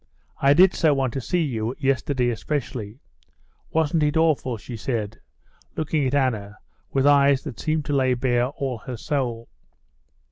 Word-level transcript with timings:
I 0.41 0.53
did 0.55 0.73
so 0.73 0.95
want 0.95 1.13
to 1.13 1.21
see 1.21 1.43
you, 1.43 1.75
yesterday 1.77 2.31
especially. 2.31 2.97
Wasn't 3.69 4.01
it 4.01 4.17
awful?" 4.17 4.57
she 4.57 4.75
said, 4.75 5.19
looking 5.75 6.07
at 6.07 6.15
Anna 6.15 6.57
with 6.91 7.05
eyes 7.05 7.43
that 7.43 7.59
seemed 7.59 7.85
to 7.85 7.93
lay 7.93 8.15
bare 8.15 8.47
all 8.47 8.79
her 8.79 8.97
soul. 8.97 9.47